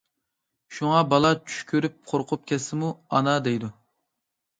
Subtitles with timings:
[0.77, 3.71] شۇڭا بالا چۈش كۆرۈپ قورقۇپ كەتسىمۇ‹‹ ئانا›› دەيدۇ.